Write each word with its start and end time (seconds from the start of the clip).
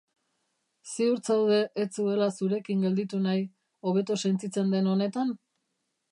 Ziur 0.91 1.19
zaude 1.25 1.59
ez 1.83 1.85
zuela 1.99 2.29
zurekin 2.37 2.81
gelditu 2.85 3.19
nahi, 3.25 3.43
hobeto 3.91 4.17
sentitzen 4.25 4.73
den 4.77 4.89
honetan? 4.95 5.35